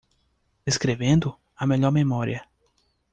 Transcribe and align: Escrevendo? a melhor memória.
Escrevendo? 0.65 1.39
a 1.55 1.67
melhor 1.67 1.91
memória. 1.91 2.43